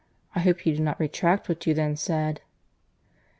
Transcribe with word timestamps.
I 0.33 0.39
hope 0.39 0.65
you 0.65 0.75
do 0.75 0.81
not 0.81 0.99
retract 0.99 1.47
what 1.47 1.67
you 1.67 1.75
then 1.75 1.95
said." 1.95 2.41